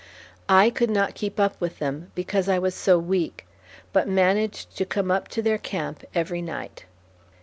I 0.49 0.71
could 0.71 0.89
not 0.89 1.13
keep 1.13 1.39
up 1.39 1.61
with 1.61 1.77
them, 1.77 2.11
because 2.15 2.49
I 2.49 2.57
was 2.57 2.73
so 2.73 2.97
weak, 2.97 3.45
but 3.93 4.07
managed 4.07 4.75
to 4.77 4.83
come 4.83 5.11
up 5.11 5.27
to 5.27 5.43
their 5.43 5.59
camp 5.59 6.03
every 6.15 6.41
night." 6.41 6.85